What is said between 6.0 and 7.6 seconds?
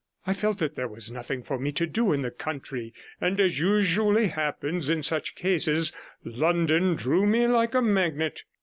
London drew me